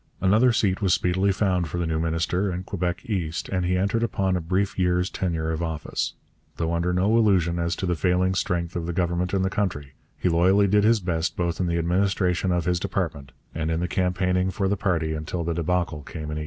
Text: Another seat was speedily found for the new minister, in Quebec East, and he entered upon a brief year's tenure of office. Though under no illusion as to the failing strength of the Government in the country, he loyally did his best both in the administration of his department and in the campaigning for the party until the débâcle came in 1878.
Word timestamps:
Another 0.19 0.51
seat 0.51 0.81
was 0.81 0.95
speedily 0.95 1.31
found 1.31 1.67
for 1.67 1.77
the 1.77 1.85
new 1.85 1.99
minister, 1.99 2.51
in 2.51 2.63
Quebec 2.63 3.05
East, 3.07 3.49
and 3.49 3.63
he 3.63 3.77
entered 3.77 4.01
upon 4.01 4.35
a 4.35 4.41
brief 4.41 4.79
year's 4.79 5.11
tenure 5.11 5.51
of 5.51 5.61
office. 5.61 6.15
Though 6.57 6.73
under 6.73 6.91
no 6.91 7.15
illusion 7.19 7.59
as 7.59 7.75
to 7.75 7.85
the 7.85 7.93
failing 7.93 8.33
strength 8.33 8.75
of 8.75 8.87
the 8.87 8.93
Government 8.93 9.31
in 9.31 9.43
the 9.43 9.51
country, 9.51 9.93
he 10.17 10.27
loyally 10.27 10.65
did 10.67 10.83
his 10.85 11.01
best 11.01 11.37
both 11.37 11.59
in 11.59 11.67
the 11.67 11.77
administration 11.77 12.51
of 12.51 12.65
his 12.65 12.79
department 12.79 13.31
and 13.53 13.69
in 13.69 13.79
the 13.79 13.87
campaigning 13.87 14.49
for 14.49 14.67
the 14.67 14.75
party 14.75 15.13
until 15.13 15.43
the 15.43 15.53
débâcle 15.53 16.01
came 16.03 16.29
in 16.31 16.37
1878. 16.37 16.39